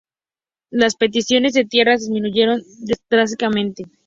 [0.71, 2.63] Las peticiones de tierras disminuyeron
[3.11, 3.83] drásticamente.